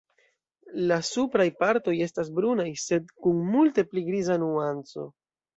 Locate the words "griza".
4.11-4.43